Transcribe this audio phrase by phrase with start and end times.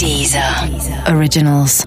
[0.00, 0.42] Deezer
[1.14, 1.84] Originals.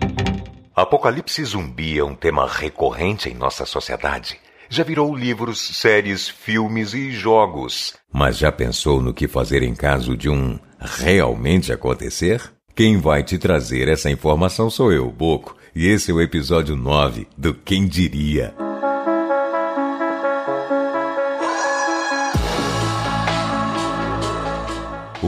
[0.76, 4.38] Apocalipse zumbi é um tema recorrente em nossa sociedade.
[4.70, 7.96] Já virou livros, séries, filmes e jogos.
[8.14, 12.40] Mas já pensou no que fazer em caso de um realmente acontecer?
[12.76, 17.28] Quem vai te trazer essa informação sou eu, Boco, e esse é o episódio 9
[17.36, 18.54] do Quem Diria.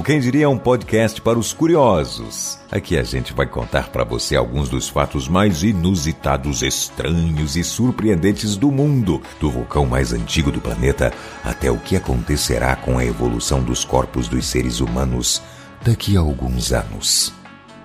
[0.06, 2.60] Quem Diria é um podcast para os curiosos.
[2.70, 8.56] Aqui a gente vai contar para você alguns dos fatos mais inusitados, estranhos e surpreendentes
[8.56, 11.12] do mundo, do vulcão mais antigo do planeta
[11.44, 15.42] até o que acontecerá com a evolução dos corpos dos seres humanos
[15.84, 17.34] daqui a alguns anos.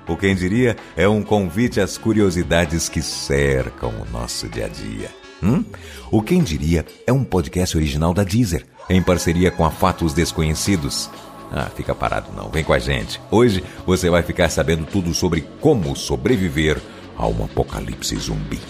[0.06, 5.08] O Quem Diria é um convite às curiosidades que cercam o nosso dia a dia.
[5.42, 5.64] Hum?
[6.10, 11.08] O Quem Diria é um podcast original da Deezer, em parceria com a Fatos Desconhecidos.
[11.52, 13.20] Ah, fica parado não, vem com a gente.
[13.30, 16.80] Hoje você vai ficar sabendo tudo sobre como sobreviver
[17.16, 18.60] a um apocalipse zumbi.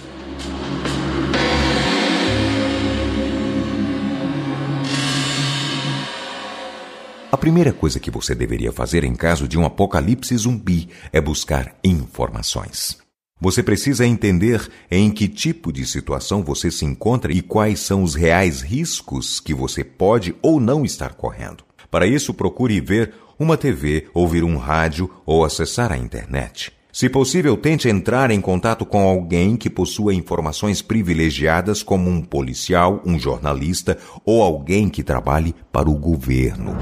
[7.30, 11.76] A primeira coisa que você deveria fazer em caso de um apocalipse zumbi é buscar
[11.84, 12.98] informações.
[13.40, 18.14] Você precisa entender em que tipo de situação você se encontra e quais são os
[18.14, 21.69] reais riscos que você pode ou não estar correndo.
[21.90, 26.72] Para isso, procure ver uma TV, ouvir um rádio ou acessar a internet.
[26.92, 33.00] Se possível, tente entrar em contato com alguém que possua informações privilegiadas, como um policial,
[33.06, 36.76] um jornalista ou alguém que trabalhe para o governo.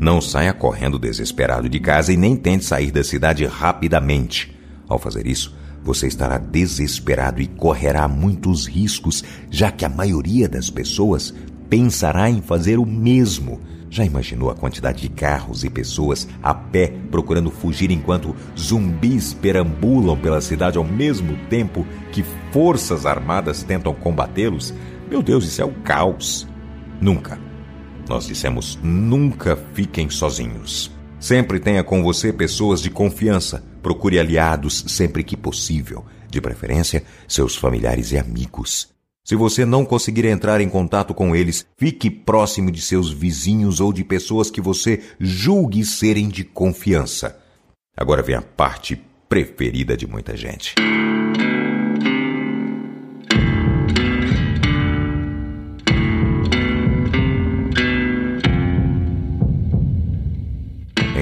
[0.00, 4.56] Não saia correndo desesperado de casa e nem tente sair da cidade rapidamente.
[4.88, 10.70] Ao fazer isso, você estará desesperado e correrá muitos riscos, já que a maioria das
[10.70, 11.34] pessoas
[11.68, 13.60] pensará em fazer o mesmo.
[13.90, 20.16] Já imaginou a quantidade de carros e pessoas a pé procurando fugir enquanto zumbis perambulam
[20.16, 24.74] pela cidade ao mesmo tempo que forças armadas tentam combatê-los?
[25.10, 26.46] Meu Deus, isso é o caos.
[27.00, 27.38] Nunca.
[28.08, 30.90] Nós dissemos nunca fiquem sozinhos.
[31.18, 33.64] Sempre tenha com você pessoas de confiança.
[33.82, 38.97] Procure aliados sempre que possível, de preferência seus familiares e amigos.
[39.28, 43.92] Se você não conseguir entrar em contato com eles, fique próximo de seus vizinhos ou
[43.92, 47.38] de pessoas que você julgue serem de confiança.
[47.94, 50.74] Agora vem a parte preferida de muita gente.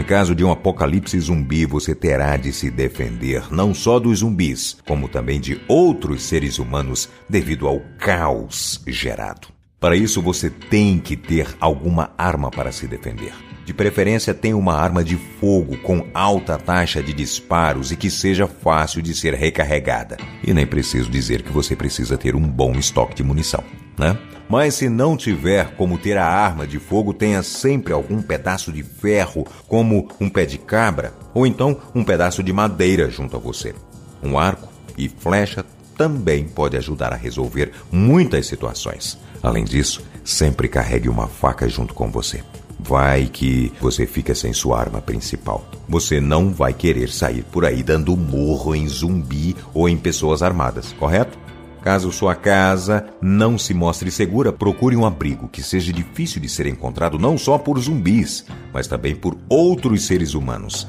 [0.07, 5.09] Caso de um apocalipse zumbi, você terá de se defender não só dos zumbis, como
[5.09, 9.49] também de outros seres humanos devido ao caos gerado.
[9.81, 13.33] Para isso, você tem que ter alguma arma para se defender.
[13.65, 18.47] De preferência, tenha uma arma de fogo com alta taxa de disparos e que seja
[18.47, 20.17] fácil de ser recarregada.
[20.43, 23.65] E nem preciso dizer que você precisa ter um bom estoque de munição,
[23.99, 24.17] né?
[24.49, 28.83] Mas se não tiver como ter a arma de fogo, tenha sempre algum pedaço de
[28.83, 33.75] ferro, como um pé de cabra, ou então um pedaço de madeira junto a você.
[34.23, 35.65] Um arco e flecha
[35.97, 39.19] também pode ajudar a resolver muitas situações.
[39.43, 42.43] Além disso, sempre carregue uma faca junto com você.
[42.79, 45.67] Vai que você fica sem sua arma principal.
[45.89, 50.93] Você não vai querer sair por aí dando morro em zumbi ou em pessoas armadas,
[50.93, 51.46] correto?
[51.87, 56.67] Caso sua casa não se mostre segura, procure um abrigo que seja difícil de ser
[56.67, 60.89] encontrado não só por zumbis, mas também por outros seres humanos.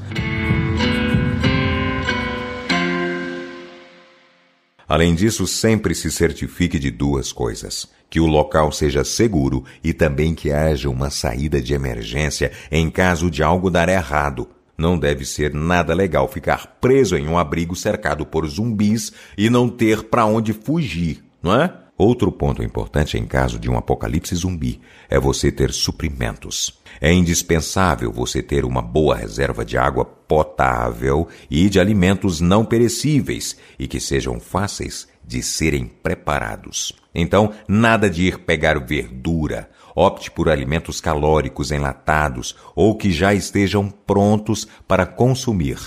[4.88, 10.34] Além disso, sempre se certifique de duas coisas: que o local seja seguro e também
[10.34, 14.50] que haja uma saída de emergência em caso de algo dar errado.
[14.78, 19.68] Não deve ser nada legal ficar preso em um abrigo cercado por zumbis e não
[19.68, 21.87] ter para onde fugir, não é?
[21.98, 26.80] Outro ponto importante em caso de um apocalipse zumbi é você ter suprimentos.
[27.02, 33.58] É indispensável você ter uma boa reserva de água potável e de alimentos não perecíveis
[33.80, 36.94] e que sejam fáceis de serem preparados.
[37.14, 39.70] Então, nada de ir pegar verdura,
[40.00, 45.80] Opte por alimentos calóricos enlatados ou que já estejam prontos para consumir.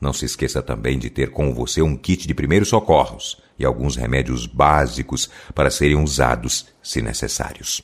[0.00, 3.96] Não se esqueça também de ter com você um kit de primeiros socorros e alguns
[3.96, 7.82] remédios básicos para serem usados se necessários.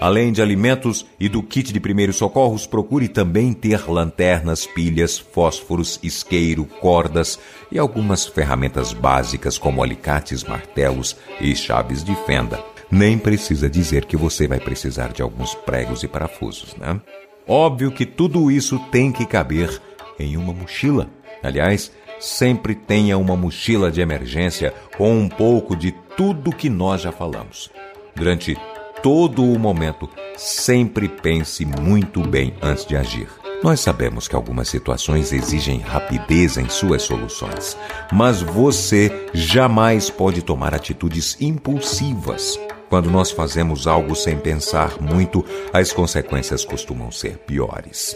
[0.00, 6.00] Além de alimentos e do kit de primeiros socorros, procure também ter lanternas, pilhas, fósforos,
[6.02, 7.38] isqueiro, cordas
[7.70, 12.60] e algumas ferramentas básicas como alicates, martelos e chaves de fenda.
[12.90, 17.00] nem precisa dizer que você vai precisar de alguns pregos e parafusos, né?
[17.46, 19.80] Óbvio que tudo isso tem que caber
[20.18, 21.08] em uma mochila.
[21.42, 21.90] Aliás,
[22.20, 27.70] sempre tenha uma mochila de emergência com um pouco de tudo que nós já falamos.
[28.14, 28.56] Durante
[29.02, 33.28] todo o momento, sempre pense muito bem antes de agir.
[33.62, 37.76] Nós sabemos que algumas situações exigem rapidez em suas soluções,
[38.12, 42.58] mas você jamais pode tomar atitudes impulsivas.
[42.92, 45.42] Quando nós fazemos algo sem pensar muito,
[45.72, 48.14] as consequências costumam ser piores.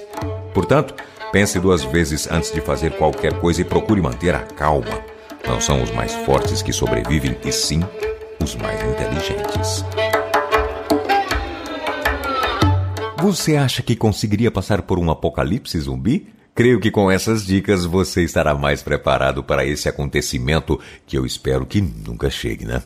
[0.52, 0.94] Portanto,
[1.32, 5.00] pense duas vezes antes de fazer qualquer coisa e procure manter a calma.
[5.49, 7.81] Não são os mais fortes que sobrevivem, e sim
[8.38, 9.82] os mais inteligentes.
[13.17, 16.28] Você acha que conseguiria passar por um apocalipse zumbi?
[16.55, 21.64] Creio que com essas dicas você estará mais preparado para esse acontecimento que eu espero
[21.64, 22.82] que nunca chegue, né?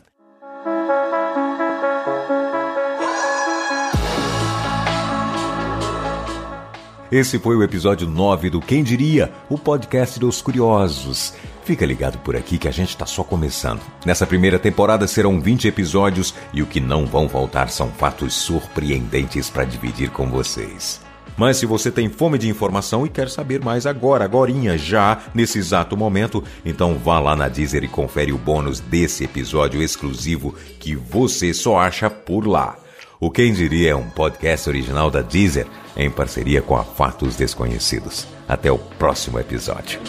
[7.11, 11.33] Esse foi o episódio 9 do Quem Diria, o podcast dos curiosos.
[11.65, 13.81] Fica ligado por aqui que a gente está só começando.
[14.05, 19.49] Nessa primeira temporada serão 20 episódios e o que não vão faltar são fatos surpreendentes
[19.49, 21.01] para dividir com vocês.
[21.35, 25.59] Mas se você tem fome de informação e quer saber mais agora, agorinha, já, nesse
[25.59, 30.95] exato momento, então vá lá na Deezer e confere o bônus desse episódio exclusivo que
[30.95, 32.77] você só acha por lá.
[33.23, 38.27] O Quem Diria é um podcast original da Deezer, em parceria com a Fatos Desconhecidos.
[38.47, 39.99] Até o próximo episódio.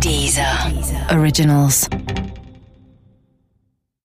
[0.00, 0.46] Deezer.
[1.14, 1.86] Originals.